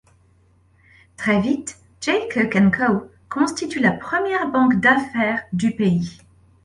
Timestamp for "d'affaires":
4.81-5.43